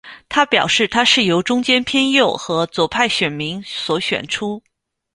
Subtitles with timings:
[0.29, 4.59] 他表示他是由中间偏右和左派选民所选出。